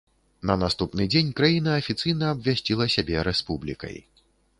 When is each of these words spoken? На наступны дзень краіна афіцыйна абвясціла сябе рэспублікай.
На 0.49 0.53
наступны 0.61 1.03
дзень 1.15 1.29
краіна 1.39 1.75
афіцыйна 1.81 2.31
абвясціла 2.37 2.87
сябе 2.95 3.15
рэспублікай. 3.29 3.95